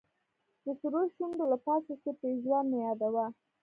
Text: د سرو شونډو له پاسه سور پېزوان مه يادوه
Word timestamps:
د 0.63 0.65
سرو 0.79 1.01
شونډو 1.15 1.45
له 1.51 1.57
پاسه 1.65 1.91
سور 2.01 2.15
پېزوان 2.21 2.65
مه 2.71 2.77
يادوه 2.85 3.25